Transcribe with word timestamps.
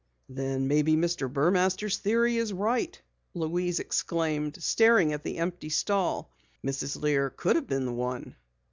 "Then 0.29 0.67
maybe 0.67 0.95
Mr. 0.95 1.31
Burmaster's 1.31 1.97
theory 1.99 2.37
is 2.37 2.51
right!" 2.53 2.99
Louise 3.35 3.79
exclaimed, 3.79 4.57
staring 4.59 5.13
at 5.13 5.21
the 5.23 5.37
empty 5.37 5.69
stall. 5.69 6.31
"Mrs. 6.65 6.99
Lear 6.99 7.29
could 7.29 7.55
have 7.55 7.67
been 7.67 7.85
the 7.85 7.93
one!" 7.93 8.35